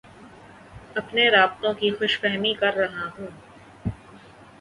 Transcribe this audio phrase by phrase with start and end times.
[0.95, 3.27] اپنے رابطوں کی خوش فہمی کررہا ہوں